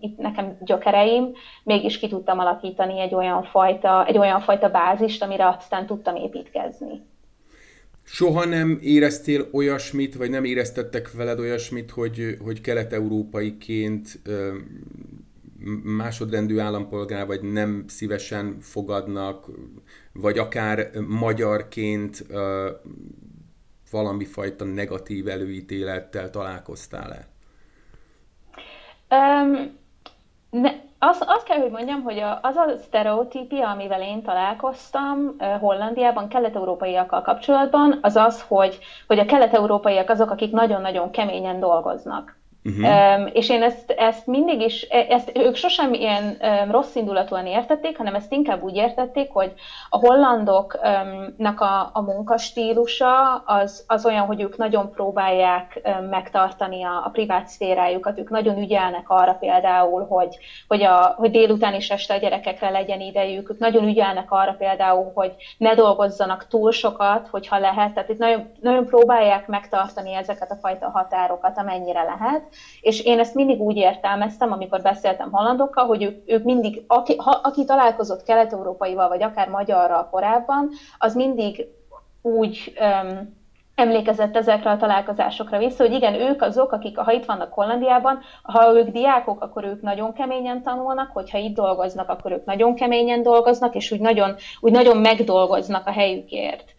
itt 0.00 0.18
nekem 0.18 0.56
gyökereim, 0.60 1.32
mégis 1.64 1.98
ki 1.98 2.08
tudtam 2.08 2.38
alakítani 2.38 3.00
egy 3.00 3.14
olyan 3.14 3.42
fajta, 3.42 4.04
egy 4.06 4.18
olyan 4.18 4.40
fajta 4.40 4.70
bázist, 4.70 5.22
amire 5.22 5.48
aztán 5.48 5.86
tudtam 5.86 6.16
építkezni. 6.16 7.12
Soha 8.06 8.44
nem 8.44 8.78
éreztél 8.82 9.48
olyasmit, 9.52 10.14
vagy 10.14 10.30
nem 10.30 10.44
éreztettek 10.44 11.12
veled 11.12 11.38
olyasmit, 11.38 11.90
hogy, 11.90 12.36
hogy 12.40 12.60
kelet-európaiként 12.60 14.20
másodrendű 15.82 16.58
állampolgár, 16.58 17.26
vagy 17.26 17.42
nem 17.42 17.84
szívesen 17.88 18.56
fogadnak, 18.60 19.46
vagy 20.12 20.38
akár 20.38 20.90
magyarként 21.06 22.26
valami 23.90 24.24
fajta 24.24 24.64
negatív 24.64 25.28
előítélettel 25.28 26.30
találkoztál-e? 26.30 27.28
Um, 29.10 29.76
ne, 30.50 30.70
azt, 31.08 31.24
azt 31.26 31.44
kell, 31.46 31.58
hogy 31.60 31.70
mondjam, 31.70 32.02
hogy 32.02 32.18
az 32.40 32.56
a 32.56 32.64
sztereotípia, 32.76 33.68
amivel 33.68 34.02
én 34.02 34.22
találkoztam 34.22 35.36
Hollandiában 35.60 36.28
kelet-európaiakkal 36.28 37.22
kapcsolatban, 37.22 37.98
az 38.02 38.16
az, 38.16 38.42
hogy, 38.48 38.78
hogy 39.06 39.18
a 39.18 39.24
kelet-európaiak 39.24 40.08
azok, 40.10 40.30
akik 40.30 40.52
nagyon-nagyon 40.52 41.10
keményen 41.10 41.60
dolgoznak. 41.60 42.36
Uh-huh. 42.64 43.18
Um, 43.18 43.30
és 43.32 43.48
én 43.48 43.62
ezt, 43.62 43.90
ezt 43.90 44.26
mindig 44.26 44.60
is, 44.60 44.86
e, 44.90 45.06
ezt 45.08 45.32
ők 45.34 45.56
sosem 45.56 45.92
ilyen 45.92 46.36
um, 46.40 46.70
rossz 46.70 46.94
indulatúan 46.94 47.46
értették, 47.46 47.96
hanem 47.96 48.14
ezt 48.14 48.32
inkább 48.32 48.62
úgy 48.62 48.76
értették, 48.76 49.30
hogy 49.32 49.52
a 49.88 49.98
hollandoknak 49.98 51.60
a, 51.60 51.90
a 51.92 52.00
munkastílusa 52.00 53.34
az, 53.34 53.84
az 53.86 54.06
olyan, 54.06 54.26
hogy 54.26 54.40
ők 54.40 54.56
nagyon 54.56 54.90
próbálják 54.90 55.80
um, 55.84 56.08
megtartani 56.08 56.82
a, 56.84 57.02
a 57.04 57.08
privát 57.12 57.48
szférájukat, 57.48 58.18
ők 58.18 58.30
nagyon 58.30 58.58
ügyelnek 58.58 59.10
arra 59.10 59.32
például, 59.32 60.06
hogy, 60.06 60.38
hogy, 60.68 60.82
a, 60.82 61.14
hogy 61.16 61.30
délután 61.30 61.74
is 61.74 61.90
este 61.90 62.14
a 62.14 62.18
gyerekekre 62.18 62.70
legyen 62.70 63.00
idejük, 63.00 63.50
ők 63.50 63.58
nagyon 63.58 63.84
ügyelnek 63.84 64.30
arra 64.30 64.52
például, 64.52 65.10
hogy 65.14 65.34
ne 65.58 65.74
dolgozzanak 65.74 66.46
túl 66.46 66.72
sokat, 66.72 67.28
hogyha 67.30 67.58
lehet, 67.58 67.94
tehát 67.94 68.08
itt 68.08 68.18
nagyon, 68.18 68.50
nagyon 68.60 68.86
próbálják 68.86 69.46
megtartani 69.46 70.14
ezeket 70.14 70.50
a 70.50 70.58
fajta 70.60 70.90
határokat, 70.90 71.58
amennyire 71.58 72.02
lehet, 72.02 72.52
és 72.80 73.04
én 73.04 73.18
ezt 73.18 73.34
mindig 73.34 73.60
úgy 73.60 73.76
értelmeztem, 73.76 74.52
amikor 74.52 74.82
beszéltem 74.82 75.30
hollandokkal, 75.30 75.86
hogy 75.86 76.02
ők, 76.02 76.30
ők 76.30 76.44
mindig, 76.44 76.84
aki, 76.86 77.16
ha, 77.16 77.40
aki 77.42 77.64
találkozott 77.64 78.22
kelet-európaival, 78.22 79.08
vagy 79.08 79.22
akár 79.22 79.48
magyarral 79.48 80.08
korábban, 80.10 80.68
az 80.98 81.14
mindig 81.14 81.66
úgy 82.22 82.72
um, 82.80 83.42
emlékezett 83.74 84.36
ezekre 84.36 84.70
a 84.70 84.76
találkozásokra 84.76 85.58
vissza, 85.58 85.84
hogy 85.84 85.92
igen, 85.92 86.14
ők 86.14 86.42
azok, 86.42 86.72
akik, 86.72 86.98
ha 86.98 87.12
itt 87.12 87.24
vannak 87.24 87.52
Hollandiában, 87.52 88.20
ha 88.42 88.72
ők 88.74 88.88
diákok, 88.88 89.42
akkor 89.42 89.64
ők 89.64 89.82
nagyon 89.82 90.12
keményen 90.12 90.62
tanulnak, 90.62 91.10
hogyha 91.12 91.38
itt 91.38 91.54
dolgoznak, 91.54 92.08
akkor 92.08 92.32
ők 92.32 92.44
nagyon 92.44 92.74
keményen 92.74 93.22
dolgoznak, 93.22 93.74
és 93.74 93.90
úgy 93.90 94.00
nagyon, 94.00 94.34
úgy 94.60 94.72
nagyon 94.72 94.96
megdolgoznak 94.96 95.86
a 95.86 95.92
helyükért. 95.92 96.74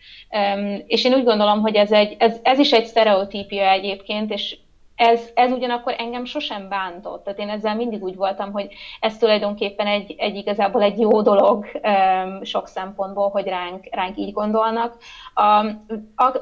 Um, 0.56 0.84
és 0.88 1.06
én 1.06 1.14
úgy 1.14 1.24
gondolom, 1.24 1.62
hogy 1.62 1.76
ez, 1.76 1.92
egy, 1.92 2.16
ez, 2.20 2.40
ez 2.44 2.60
is 2.60 2.72
egy 2.72 2.86
sztereotípia 2.86 3.70
egyébként, 3.70 4.32
és 4.32 4.58
ez, 4.96 5.30
ez 5.34 5.52
ugyanakkor 5.52 5.96
engem 5.98 6.26
sosem 6.26 6.70
bántott. 6.70 7.24
Tehát 7.24 7.40
én 7.40 7.50
ezzel 7.50 7.76
mindig 7.76 8.04
úgy 8.04 8.16
voltam, 8.16 8.52
hogy 8.52 8.68
ez 9.00 9.18
tulajdonképpen 9.18 9.88
egy, 9.88 10.16
egy 10.18 10.36
igazából 10.36 10.82
egy 10.82 11.00
jó 11.00 11.22
dolog 11.22 11.66
um, 11.84 12.44
sok 12.44 12.68
szempontból, 12.68 13.30
hogy 13.30 13.48
ránk, 13.48 13.88
ránk 13.92 14.18
így 14.18 14.34
gondolnak. 14.34 14.98
Um, 15.36 15.86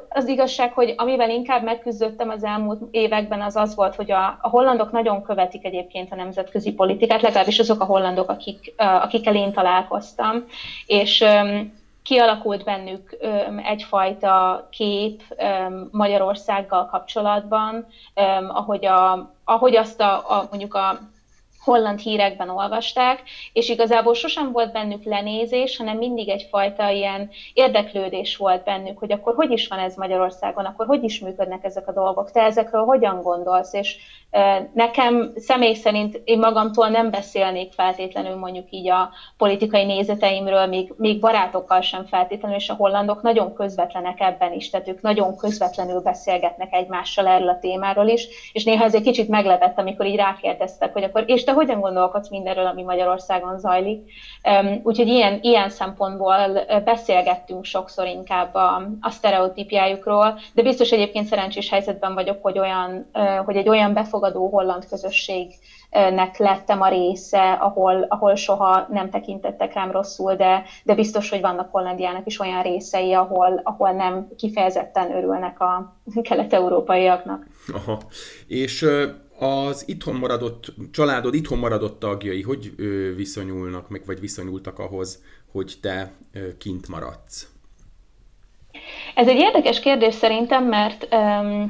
az 0.10 0.28
igazság, 0.28 0.74
hogy 0.74 0.94
amivel 0.98 1.30
inkább 1.30 1.64
megküzdöttem 1.64 2.30
az 2.30 2.44
elmúlt 2.44 2.82
években, 2.92 3.42
az 3.42 3.56
az 3.56 3.76
volt, 3.76 3.96
hogy 3.96 4.12
a, 4.12 4.38
a 4.42 4.50
hollandok 4.50 4.92
nagyon 4.92 5.24
követik 5.24 5.66
egyébként 5.66 6.12
a 6.12 6.16
nemzetközi 6.16 6.74
politikát, 6.74 7.22
legalábbis 7.22 7.60
azok 7.60 7.82
a 7.82 7.86
hollandok, 7.86 8.30
akik, 8.30 8.74
akikkel 8.78 9.36
én 9.36 9.54
találkoztam. 9.54 10.46
És 10.86 11.22
um, 11.22 11.82
kialakult 12.04 12.64
bennük 12.64 13.18
egyfajta 13.64 14.68
kép 14.72 15.24
Magyarországgal 15.92 16.86
kapcsolatban, 16.86 17.88
ahogy, 18.48 18.86
a, 18.86 19.34
ahogy 19.44 19.76
azt 19.76 20.02
a, 20.02 20.14
a 20.16 20.48
mondjuk 20.50 20.74
a 20.74 21.00
holland 21.64 22.00
hírekben 22.00 22.50
olvasták, 22.50 23.24
és 23.54 23.70
igazából 23.70 24.14
sosem 24.14 24.52
volt 24.52 24.72
bennük 24.72 25.04
lenézés, 25.04 25.78
hanem 25.78 25.98
mindig 25.98 26.30
egyfajta 26.30 26.90
ilyen 26.90 27.30
érdeklődés 27.54 28.38
volt 28.38 28.64
bennük, 28.64 28.98
hogy 29.00 29.12
akkor 29.12 29.36
hogy 29.36 29.52
is 29.52 29.68
van 29.68 29.80
ez 29.80 29.96
Magyarországon, 29.96 30.66
akkor 30.66 30.86
hogy 30.86 31.04
is 31.04 31.20
működnek 31.20 31.64
ezek 31.64 31.88
a 31.88 31.94
dolgok, 31.94 32.32
te 32.32 32.42
ezekről 32.42 32.84
hogyan 32.84 33.22
gondolsz, 33.22 33.74
és 33.74 33.98
Nekem 34.74 35.32
személy 35.36 35.74
szerint 35.74 36.22
én 36.24 36.40
magamtól 36.40 36.88
nem 36.88 37.12
beszélnék 37.12 37.74
feltétlenül 37.74 38.36
mondjuk 38.36 38.66
így 38.70 38.90
a 38.90 39.10
politikai 39.38 39.86
nézeteimről, 39.86 40.66
még, 40.66 40.94
még 40.98 41.20
barátokkal 41.20 41.82
sem 41.82 42.06
feltétlenül, 42.06 42.58
és 42.58 42.70
a 42.70 42.74
hollandok 42.74 43.22
nagyon 43.22 43.54
közvetlenek 43.54 44.20
ebben 44.20 44.54
is, 44.54 44.70
tehát 44.70 44.88
ők 44.88 45.02
nagyon 45.02 45.38
közvetlenül 45.38 46.02
beszélgetnek 46.02 46.74
egymással 46.74 47.28
erről 47.28 47.50
a 47.50 47.60
témáról 47.60 48.08
is, 48.08 48.28
és 48.54 48.64
néha 48.64 48.84
ez 48.84 48.96
egy 48.96 49.02
kicsit 49.04 49.28
meglepett, 49.28 49.80
amikor 49.80 50.06
így 50.06 50.16
rákérdeztek, 50.16 50.94
hogy 50.94 51.04
akkor, 51.04 51.24
és 51.26 51.44
te 51.44 51.52
hogyan 51.52 51.80
gondolkodsz 51.80 52.30
mindenről, 52.30 52.66
ami 52.66 52.84
Magyarországon 52.84 53.60
zajlik. 53.60 54.12
Úgyhogy 54.84 55.08
ilyen, 55.08 55.40
ilyen 55.42 55.70
szempontból 55.70 56.36
beszélgettünk 56.84 57.66
sokszor 57.66 58.06
inkább 58.06 58.56
a, 58.56 58.82
a 59.02 59.10
sztereotípiájukról, 59.10 60.40
de 60.54 60.62
biztos 60.62 60.92
egyébként 60.92 61.28
szerencsés 61.28 61.70
helyzetben 61.70 62.14
vagyok, 62.14 62.38
hogy, 62.42 62.60
olyan, 62.60 63.10
hogy 63.46 63.56
egy 63.56 63.70
olyan 63.70 63.94
befog 63.94 64.22
befogadó 64.24 64.50
holland 64.50 64.86
közösségnek 64.88 66.38
lettem 66.38 66.82
a 66.82 66.90
része, 66.90 67.52
ahol, 67.52 68.06
ahol 68.10 68.36
soha 68.36 68.88
nem 68.90 69.10
tekintettek 69.10 69.74
rám 69.74 69.92
rosszul, 69.92 70.36
de, 70.36 70.64
de 70.84 70.96
biztos, 70.96 71.30
hogy 71.30 71.42
vannak 71.42 71.72
Hollandiának 71.72 72.26
is 72.26 72.40
olyan 72.40 72.62
részei, 72.62 73.14
ahol, 73.14 73.62
ahol 73.64 73.92
nem 73.92 74.28
kifejezetten 74.38 75.16
örülnek 75.16 75.60
a 75.60 76.00
kelet-európaiaknak. 76.22 77.48
Aha. 77.74 78.02
És 78.48 78.86
az 79.40 79.84
itthon 79.88 80.16
maradott, 80.16 80.74
családod 80.92 81.34
itthon 81.34 81.58
maradott 81.58 82.00
tagjai, 82.00 82.42
hogy 82.42 82.76
viszonyulnak 83.16 83.90
meg, 83.90 84.02
vagy 84.06 84.20
viszonyultak 84.20 84.80
ahhoz, 84.80 85.24
hogy 85.52 85.74
te 85.82 86.12
kint 86.58 86.88
maradsz? 86.88 87.48
Ez 89.16 89.28
egy 89.28 89.38
érdekes 89.40 89.80
kérdés 89.80 90.14
szerintem, 90.14 90.64
mert 90.64 91.08
um, 91.12 91.68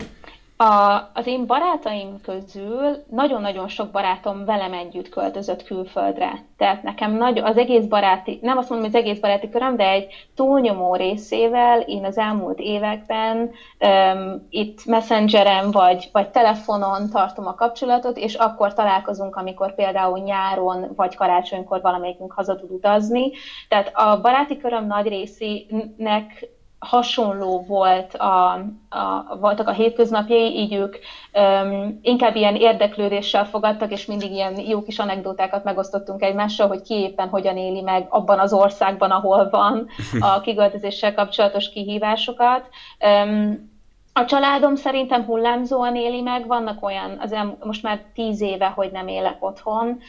a, 0.58 1.10
az 1.14 1.28
én 1.28 1.46
barátaim 1.46 2.22
közül 2.22 3.04
nagyon-nagyon 3.10 3.68
sok 3.68 3.92
barátom 3.92 4.46
velem 4.46 4.74
együtt 4.74 5.10
költözött 5.10 5.64
külföldre. 5.64 6.46
Tehát 6.58 6.84
nekem 6.84 7.12
nagy, 7.12 7.38
az 7.40 7.58
egész 7.58 7.86
baráti, 7.86 8.40
nem 8.42 8.58
azt 8.58 8.70
mondom, 8.70 8.88
hogy 8.90 8.96
az 8.96 9.06
egész 9.06 9.20
baráti 9.20 9.50
köröm, 9.50 9.76
de 9.76 9.90
egy 9.90 10.28
túlnyomó 10.36 10.96
részével 10.96 11.80
én 11.80 12.06
az 12.06 12.18
elmúlt 12.18 12.60
években 12.60 13.52
um, 13.80 14.48
itt 14.50 14.86
messengeren 14.86 15.72
vagy, 15.72 16.10
vagy 16.12 16.30
telefonon 16.30 17.10
tartom 17.10 17.48
a 17.48 17.56
kapcsolatot, 17.56 18.18
és 18.18 18.34
akkor 18.34 18.74
találkozunk, 18.74 19.36
amikor 19.36 19.76
például 19.76 20.20
nyáron 20.20 20.92
vagy 20.96 21.16
karácsonykor 21.16 21.82
valamelyikünk 21.82 22.34
haza 22.34 22.56
tud 22.56 22.72
utazni. 22.72 23.32
Tehát 23.68 23.92
a 23.94 24.22
baráti 24.22 24.58
köröm 24.58 24.88
nagy 24.88 25.08
részének 25.08 26.48
hasonló 26.84 27.66
volt 27.68 28.14
a, 28.14 28.52
a, 28.90 29.38
voltak 29.40 29.68
a 29.68 29.72
hétköznapjai, 29.72 30.58
így 30.58 30.74
ők 30.74 30.96
um, 31.34 32.00
inkább 32.02 32.36
ilyen 32.36 32.56
érdeklődéssel 32.56 33.46
fogadtak, 33.46 33.92
és 33.92 34.06
mindig 34.06 34.32
ilyen 34.32 34.60
jó 34.60 34.84
kis 34.84 35.00
anekdotákat 35.00 35.64
megosztottunk 35.64 36.22
egymással, 36.24 36.68
hogy 36.68 36.82
ki 36.82 36.94
éppen 36.94 37.30
hogyan 37.30 37.58
éli 37.58 37.82
meg 37.82 38.08
abban 38.10 38.40
az 38.40 38.54
országban, 38.54 39.12
ahol 39.12 39.50
van 39.50 39.88
a 40.20 40.40
kiköltözéssel 40.46 41.14
kapcsolatos 41.14 41.70
kihívásokat. 41.70 42.70
Um, 43.00 43.72
a 44.14 44.26
családom 44.26 44.76
szerintem 44.76 45.24
hullámzóan 45.24 45.96
éli 45.96 46.22
meg, 46.22 46.48
vannak 46.48 46.86
olyan, 46.86 47.18
az 47.20 47.32
el, 47.32 47.58
most 47.64 47.84
már 47.84 48.02
tíz 48.14 48.42
éve, 48.42 48.66
hogy 48.66 48.92
nem 48.92 49.08
élek 49.08 49.38
otthon, 49.40 50.00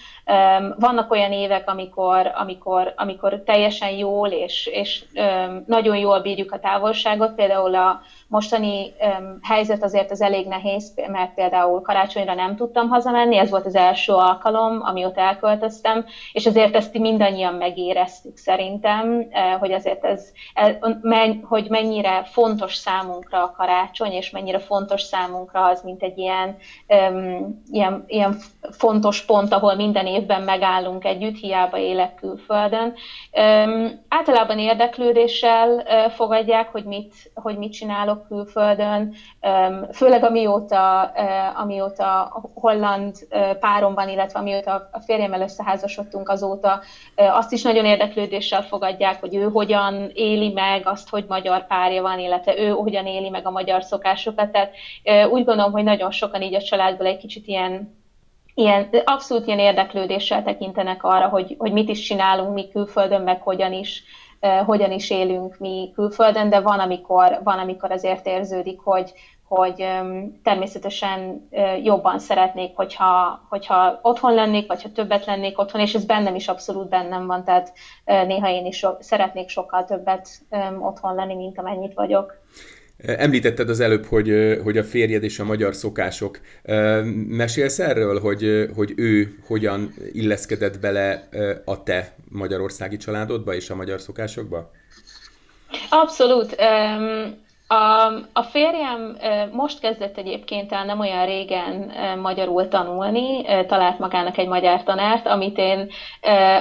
vannak 0.78 1.10
olyan 1.10 1.32
évek, 1.32 1.70
amikor, 1.70 2.32
amikor, 2.34 2.92
amikor 2.96 3.42
teljesen 3.44 3.90
jól 3.90 4.28
és, 4.28 4.66
és 4.66 5.04
nagyon 5.66 5.96
jól 5.96 6.20
bírjuk 6.20 6.52
a 6.52 6.58
távolságot, 6.58 7.34
például 7.34 7.74
a, 7.74 8.00
mostani 8.28 8.92
helyzet 9.42 9.82
azért 9.82 10.10
az 10.10 10.20
elég 10.20 10.46
nehéz, 10.46 10.94
mert 11.06 11.34
például 11.34 11.82
karácsonyra 11.82 12.34
nem 12.34 12.56
tudtam 12.56 12.88
hazamenni, 12.88 13.36
ez 13.36 13.50
volt 13.50 13.66
az 13.66 13.74
első 13.74 14.12
alkalom, 14.12 14.80
amióta 14.82 15.20
elköltöztem, 15.20 16.04
és 16.32 16.46
azért 16.46 16.76
ezt 16.76 16.98
mindannyian 16.98 17.54
megéreztük 17.54 18.36
szerintem, 18.36 19.26
hogy 19.58 19.72
azért 19.72 20.04
ez, 20.04 20.32
hogy 21.42 21.66
mennyire 21.68 22.24
fontos 22.24 22.74
számunkra 22.74 23.42
a 23.42 23.54
karácsony, 23.56 23.92
és 24.00 24.30
mennyire 24.30 24.58
fontos 24.58 25.02
számunkra 25.02 25.64
az, 25.64 25.82
mint 25.82 26.02
egy 26.02 26.18
ilyen, 26.18 26.56
um, 26.88 27.62
ilyen, 27.70 28.04
ilyen 28.06 28.36
fontos 28.70 29.24
pont, 29.24 29.52
ahol 29.52 29.74
minden 29.74 30.06
évben 30.06 30.42
megállunk 30.42 31.04
együtt, 31.04 31.36
hiába 31.36 31.78
élek 31.78 32.14
külföldön. 32.14 32.94
Um, 33.32 34.04
általában 34.08 34.58
érdeklődéssel 34.58 35.68
uh, 35.68 36.10
fogadják, 36.10 36.72
hogy 36.72 36.84
mit, 36.84 37.14
hogy 37.34 37.58
mit 37.58 37.72
csinálok 37.72 38.26
külföldön, 38.26 39.14
főleg 39.92 40.24
amióta, 40.24 41.02
amióta 41.56 42.42
holland 42.54 43.14
páromban, 43.60 44.08
illetve 44.08 44.38
amióta 44.38 44.88
a 44.92 45.00
férjemmel 45.00 45.40
összeházasodtunk 45.40 46.28
azóta, 46.28 46.80
azt 47.14 47.52
is 47.52 47.62
nagyon 47.62 47.84
érdeklődéssel 47.84 48.62
fogadják, 48.62 49.20
hogy 49.20 49.34
ő 49.34 49.42
hogyan 49.42 50.10
éli 50.14 50.52
meg 50.52 50.86
azt, 50.86 51.08
hogy 51.08 51.24
magyar 51.28 51.66
párja 51.66 52.02
van, 52.02 52.18
illetve 52.18 52.58
ő 52.58 52.68
hogyan 52.68 53.06
éli 53.06 53.28
meg 53.28 53.46
a 53.46 53.50
magyar 53.50 53.83
szokásokat. 53.84 54.50
Tehát 54.50 54.74
úgy 55.30 55.44
gondolom, 55.44 55.72
hogy 55.72 55.84
nagyon 55.84 56.10
sokan 56.10 56.42
így 56.42 56.54
a 56.54 56.62
családból 56.62 57.06
egy 57.06 57.18
kicsit 57.18 57.46
ilyen 57.46 58.02
ilyen, 58.54 58.88
abszolút 59.04 59.46
ilyen 59.46 59.58
érdeklődéssel 59.58 60.42
tekintenek 60.42 61.04
arra, 61.04 61.28
hogy, 61.28 61.54
hogy 61.58 61.72
mit 61.72 61.88
is 61.88 62.00
csinálunk 62.00 62.54
mi 62.54 62.68
külföldön, 62.68 63.22
meg 63.22 63.42
hogyan 63.42 63.72
is, 63.72 64.04
hogyan 64.64 64.90
is 64.92 65.10
élünk 65.10 65.58
mi 65.58 65.90
külföldön, 65.94 66.50
de 66.50 66.60
van, 66.60 66.78
amikor, 66.78 67.40
van, 67.44 67.58
amikor 67.58 67.90
azért 67.90 68.26
érződik, 68.26 68.80
hogy, 68.80 69.12
hogy 69.48 69.86
természetesen 70.42 71.48
jobban 71.82 72.18
szeretnék, 72.18 72.76
hogyha, 72.76 73.40
hogyha 73.48 73.98
otthon 74.02 74.34
lennék, 74.34 74.66
vagy 74.66 74.82
ha 74.82 74.92
többet 74.92 75.24
lennék 75.24 75.58
otthon, 75.58 75.80
és 75.80 75.94
ez 75.94 76.04
bennem 76.04 76.34
is 76.34 76.48
abszolút 76.48 76.88
bennem 76.88 77.26
van, 77.26 77.44
tehát 77.44 77.72
néha 78.04 78.48
én 78.48 78.66
is 78.66 78.86
szeretnék 78.98 79.48
sokkal 79.48 79.84
többet 79.84 80.28
otthon 80.80 81.14
lenni, 81.14 81.34
mint 81.34 81.58
amennyit 81.58 81.94
vagyok. 81.94 82.42
Említetted 83.06 83.68
az 83.68 83.80
előbb, 83.80 84.04
hogy, 84.04 84.58
hogy 84.62 84.78
a 84.78 84.84
férjed 84.84 85.22
és 85.22 85.38
a 85.38 85.44
magyar 85.44 85.74
szokások. 85.74 86.40
Mesélsz 87.28 87.78
erről, 87.78 88.20
hogy, 88.20 88.68
hogy 88.74 88.92
ő 88.96 89.38
hogyan 89.46 89.94
illeszkedett 90.12 90.80
bele 90.80 91.28
a 91.64 91.82
te 91.82 92.14
magyarországi 92.28 92.96
családodba 92.96 93.54
és 93.54 93.70
a 93.70 93.74
magyar 93.74 94.00
szokásokba? 94.00 94.70
Abszolút. 95.90 96.56
A, 97.66 98.12
a 98.32 98.42
férjem 98.42 99.16
most 99.52 99.80
kezdett 99.80 100.18
egyébként 100.18 100.72
el 100.72 100.84
nem 100.84 101.00
olyan 101.00 101.26
régen 101.26 101.92
magyarul 102.22 102.68
tanulni, 102.68 103.44
talált 103.66 103.98
magának 103.98 104.38
egy 104.38 104.48
magyar 104.48 104.82
tanárt, 104.82 105.26
amit 105.26 105.58
én, 105.58 105.90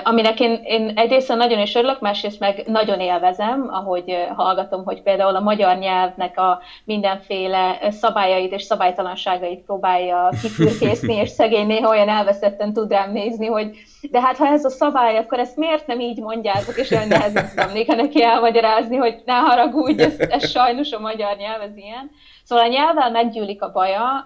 aminek 0.03 0.39
én, 0.39 0.62
én 0.63 0.91
egyrészt 0.95 1.36
nagyon 1.36 1.60
is 1.60 1.75
örülök, 1.75 2.00
másrészt 2.00 2.39
meg 2.39 2.63
nagyon 2.65 3.00
élvezem, 3.00 3.69
ahogy 3.72 4.27
hallgatom, 4.36 4.83
hogy 4.83 5.01
például 5.01 5.36
a 5.36 5.39
magyar 5.39 5.77
nyelvnek 5.77 6.38
a 6.38 6.62
mindenféle 6.86 7.77
szabályait 7.89 8.53
és 8.53 8.63
szabálytalanságait 8.63 9.65
próbálja 9.65 10.29
kifürkészni, 10.41 11.13
és 11.13 11.29
szegény 11.29 11.67
néha 11.67 11.89
olyan 11.89 12.10
elveszetten 12.10 12.74
tud 12.74 12.91
rám 12.91 13.12
nézni, 13.12 13.45
hogy 13.45 13.77
de 14.12 14.22
hát 14.22 14.38
ha 14.38 14.48
ez 14.48 14.65
a 14.65 14.69
szabály, 14.69 15.17
akkor 15.17 15.39
ezt 15.39 15.57
miért 15.57 15.88
nem 15.88 16.00
így 16.00 16.19
mondjátok, 16.19 16.77
és 16.77 16.91
olyan 16.91 17.07
nehezen 17.07 17.50
tudom 17.55 17.72
néha 17.74 17.95
neki 17.95 18.24
elmagyarázni, 18.24 18.95
hogy 18.95 19.22
ne 19.25 19.33
haragudj, 19.33 20.01
ez, 20.01 20.19
ez 20.19 20.50
sajnos 20.50 20.92
a 20.93 21.00
magyar 21.00 21.38
nyelv, 21.38 21.62
ez 21.62 21.77
ilyen. 21.77 22.12
Szóval 22.43 22.65
a 22.65 22.69
nyelvvel 22.69 23.12
meggyűlik 23.12 23.62
a 23.62 23.71
baja, 23.71 24.25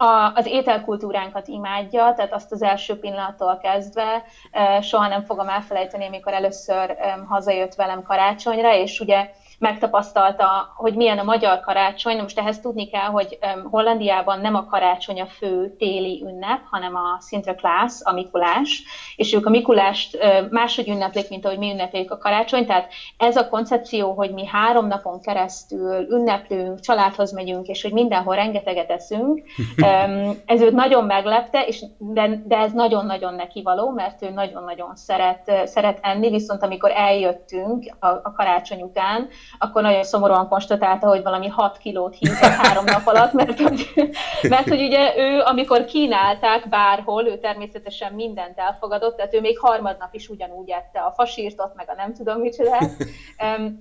a, 0.00 0.32
az 0.34 0.46
ételkultúránkat 0.46 1.48
imádja, 1.48 2.12
tehát 2.16 2.32
azt 2.32 2.52
az 2.52 2.62
első 2.62 2.98
pillanattól 2.98 3.58
kezdve 3.62 4.24
soha 4.80 5.08
nem 5.08 5.24
fogom 5.24 5.48
elfelejteni, 5.48 6.06
amikor 6.06 6.32
először 6.32 6.96
hazajött 7.28 7.74
velem 7.74 8.02
karácsonyra, 8.02 8.74
és 8.74 9.00
ugye 9.00 9.30
megtapasztalta, 9.58 10.72
hogy 10.76 10.94
milyen 10.94 11.18
a 11.18 11.22
magyar 11.22 11.60
karácsony. 11.60 12.20
Most 12.20 12.38
ehhez 12.38 12.60
tudni 12.60 12.88
kell, 12.88 13.06
hogy 13.06 13.38
Hollandiában 13.70 14.40
nem 14.40 14.54
a 14.54 14.66
karácsony 14.66 15.20
a 15.20 15.26
fő 15.26 15.74
téli 15.78 16.22
ünnep, 16.26 16.60
hanem 16.70 16.94
a 16.94 17.20
Sinterklaas, 17.28 17.92
a 18.02 18.12
Mikulás, 18.12 18.82
és 19.16 19.34
ők 19.34 19.46
a 19.46 19.50
Mikulást 19.50 20.18
máshogy 20.50 20.88
ünneplik, 20.88 21.28
mint 21.28 21.44
ahogy 21.44 21.58
mi 21.58 21.70
ünneplik 21.70 22.10
a 22.10 22.18
karácsony. 22.18 22.66
Tehát 22.66 22.92
ez 23.16 23.36
a 23.36 23.48
koncepció, 23.48 24.12
hogy 24.12 24.32
mi 24.32 24.46
három 24.46 24.86
napon 24.86 25.20
keresztül 25.20 26.06
ünneplünk, 26.10 26.80
családhoz 26.80 27.32
megyünk, 27.32 27.66
és 27.66 27.82
hogy 27.82 27.92
mindenhol 27.92 28.34
rengeteget 28.34 28.90
eszünk, 28.90 29.42
ez 30.44 30.60
őt 30.60 30.72
nagyon 30.72 31.04
meglepte, 31.04 31.66
és 31.66 31.84
de, 31.98 32.42
de 32.44 32.56
ez 32.56 32.72
nagyon-nagyon 32.72 33.34
neki 33.34 33.62
való, 33.62 33.90
mert 33.90 34.22
ő 34.22 34.30
nagyon-nagyon 34.30 34.96
szeret, 34.96 35.52
szeret 35.64 35.98
enni, 36.02 36.30
viszont 36.30 36.62
amikor 36.62 36.90
eljöttünk 36.94 37.96
a, 37.98 38.06
a 38.06 38.32
karácsony 38.36 38.82
után, 38.82 39.28
akkor 39.58 39.82
nagyon 39.82 40.04
szomorúan 40.04 40.48
konstatálta, 40.48 41.08
hogy 41.08 41.22
valami 41.22 41.48
6 41.48 41.78
kilót 41.78 42.16
hívott 42.18 42.38
három 42.38 42.84
nap 42.84 43.06
alatt, 43.06 43.32
mert 43.32 43.60
hogy, 43.60 43.88
mert 44.48 44.68
hogy 44.68 44.82
ugye 44.82 45.14
ő, 45.16 45.40
amikor 45.40 45.84
kínálták 45.84 46.68
bárhol, 46.68 47.26
ő 47.26 47.38
természetesen 47.38 48.12
mindent 48.12 48.58
elfogadott, 48.58 49.16
tehát 49.16 49.34
ő 49.34 49.40
még 49.40 49.58
harmadnap 49.58 50.14
is 50.14 50.28
ugyanúgy 50.28 50.70
ette 50.70 51.00
a 51.00 51.12
fasírtot, 51.16 51.74
meg 51.74 51.88
a 51.88 51.94
nem 51.96 52.14
tudom 52.14 52.40
micsoda. 52.40 52.78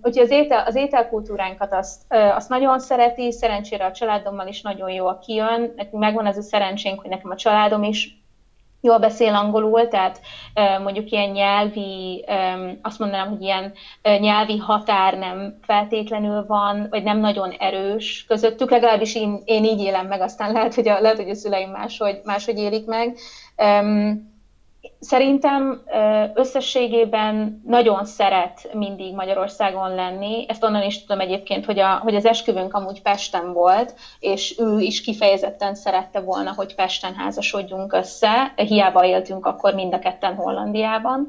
Úgyhogy 0.04 0.24
az, 0.24 0.32
étel, 0.32 0.64
az 0.66 0.76
ételkultúránkat 0.76 1.74
azt, 1.74 2.02
azt 2.36 2.50
nagyon 2.50 2.80
szereti, 2.80 3.32
szerencsére 3.32 3.86
a 3.86 3.92
családommal 3.92 4.48
is 4.48 4.62
nagyon 4.62 4.90
jó 4.90 5.08
a 5.08 5.18
kijön, 5.18 5.74
megvan 5.98 6.26
ez 6.26 6.38
a 6.38 6.42
szerencsénk, 6.42 7.00
hogy 7.00 7.10
nekem 7.10 7.32
a 7.32 7.36
családom 7.36 7.84
is 7.84 8.18
jól 8.82 8.98
beszél 8.98 9.34
angolul, 9.34 9.88
tehát 9.88 10.20
mondjuk 10.84 11.12
ilyen 11.12 11.30
nyelvi, 11.30 12.26
azt 12.82 13.00
mondanám, 13.00 13.30
hogy 13.30 13.42
ilyen 13.42 13.74
nyelvi 14.02 14.58
határ 14.58 15.18
nem 15.18 15.58
feltétlenül 15.62 16.46
van, 16.46 16.88
vagy 16.90 17.04
nem 17.04 17.20
nagyon 17.20 17.52
erős 17.52 18.26
közöttük, 18.28 18.72
legalábbis 18.72 19.16
én, 19.16 19.42
én 19.46 19.64
így 19.64 19.80
élem 19.80 20.08
meg, 20.08 20.22
aztán 20.22 20.52
lehet, 20.52 20.74
hogy 20.74 20.88
a, 20.88 21.00
lehet, 21.00 21.18
hogy 21.18 21.30
a 21.30 21.36
szüleim 21.36 21.70
máshogy, 21.70 22.20
máshogy 22.24 22.58
élik 22.58 22.86
meg. 22.86 23.18
Szerintem 25.00 25.82
összességében 26.34 27.62
nagyon 27.66 28.06
szeret 28.06 28.70
mindig 28.74 29.14
Magyarországon 29.14 29.96
lenni. 29.96 30.46
Ezt 30.48 30.64
onnan 30.64 30.84
is 30.84 31.06
tudom 31.06 31.20
egyébként, 31.22 31.66
hogy, 31.66 31.80
a, 31.80 32.00
hogy 32.04 32.16
az 32.16 32.26
esküvőnk 32.26 32.74
amúgy 32.74 33.02
Pesten 33.02 33.54
volt, 33.54 33.96
és 34.20 34.56
ő 34.60 34.80
is 34.80 35.02
kifejezetten 35.02 35.76
szerette 35.76 36.20
volna, 36.20 36.54
hogy 36.56 36.76
Pesten 36.76 37.14
házasodjunk 37.14 37.94
össze. 37.94 38.54
Hiába 38.56 39.06
éltünk 39.06 39.46
akkor 39.46 39.74
mind 39.74 39.94
a 39.94 40.00
ketten 40.00 40.36
Hollandiában. 40.36 41.28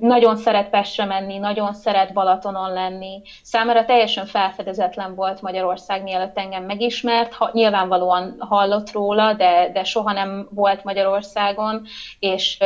Nagyon 0.00 0.36
szeret 0.36 0.70
Pestre 0.70 1.04
menni, 1.04 1.38
nagyon 1.38 1.74
szeret 1.74 2.12
Balatonon 2.12 2.72
lenni. 2.72 3.22
Számára 3.42 3.84
teljesen 3.84 4.26
felfedezetlen 4.26 5.14
volt 5.14 5.42
Magyarország, 5.42 6.02
mielőtt 6.02 6.38
engem 6.38 6.64
megismert. 6.64 7.32
Ha, 7.32 7.50
nyilvánvalóan 7.52 8.36
hallott 8.38 8.92
róla, 8.92 9.32
de, 9.32 9.70
de 9.72 9.84
soha 9.84 10.12
nem 10.12 10.48
volt 10.50 10.84
Magyarországon, 10.84 11.82
és 12.18 12.58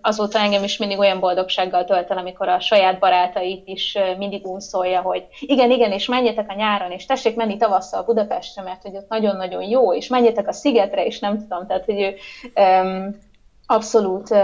azóta 0.00 0.38
engem 0.38 0.64
is 0.64 0.78
mindig 0.78 0.98
olyan 0.98 1.20
boldogsággal 1.20 1.84
tölt 1.84 2.10
el, 2.10 2.18
amikor 2.18 2.48
a 2.48 2.60
saját 2.60 2.98
barátait 2.98 3.68
is 3.68 3.98
mindig 4.18 4.46
unszolja, 4.46 5.00
hogy 5.00 5.26
igen, 5.40 5.70
igen, 5.70 5.92
és 5.92 6.06
menjetek 6.06 6.50
a 6.50 6.54
nyáron, 6.54 6.90
és 6.90 7.06
tessék 7.06 7.36
menni 7.36 7.56
tavasszal 7.56 8.02
Budapestre, 8.02 8.62
mert 8.62 8.82
hogy 8.82 8.96
ott 8.96 9.08
nagyon-nagyon 9.08 9.62
jó, 9.62 9.94
és 9.94 10.08
menjetek 10.08 10.48
a 10.48 10.52
szigetre, 10.52 11.04
és 11.04 11.18
nem 11.18 11.38
tudom, 11.38 11.66
tehát 11.66 11.84
hogy 11.84 12.00
ő 12.00 12.14
um, 12.62 13.28
abszolút, 13.70 14.34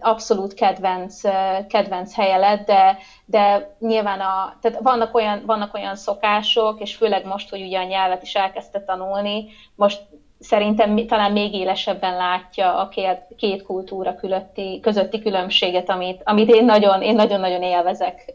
abszolút 0.00 0.54
kedvenc, 0.54 1.20
kedvenc 1.68 2.14
helye 2.14 2.36
lett, 2.36 2.66
de, 2.66 2.98
de 3.24 3.74
nyilván 3.78 4.20
a, 4.20 4.56
tehát 4.60 4.78
vannak, 4.82 5.14
olyan, 5.14 5.42
vannak 5.46 5.74
olyan 5.74 5.96
szokások, 5.96 6.80
és 6.80 6.96
főleg 6.96 7.26
most, 7.26 7.50
hogy 7.50 7.62
ugye 7.62 7.78
a 7.78 7.84
nyelvet 7.84 8.22
is 8.22 8.34
elkezdte 8.34 8.80
tanulni, 8.84 9.46
most 9.74 10.00
szerintem 10.38 11.06
talán 11.06 11.32
még 11.32 11.54
élesebben 11.54 12.16
látja 12.16 12.78
a 12.78 12.88
két, 12.88 13.18
két 13.36 13.62
kultúra 13.62 14.14
külötti, 14.14 14.80
közötti 14.82 15.20
különbséget, 15.20 15.90
amit, 15.90 16.20
amit 16.24 16.54
én 16.54 16.64
nagyon, 16.64 17.02
én 17.02 17.14
nagyon-nagyon 17.14 17.62
élvezek 17.62 18.34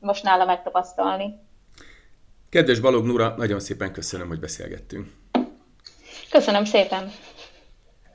most 0.00 0.22
nála 0.22 0.44
megtapasztalni. 0.44 1.34
Kedves 2.50 2.80
Balog 2.80 3.06
Nura, 3.06 3.34
nagyon 3.36 3.60
szépen 3.60 3.92
köszönöm, 3.92 4.28
hogy 4.28 4.40
beszélgettünk. 4.40 5.06
Köszönöm 6.30 6.64
szépen. 6.64 7.10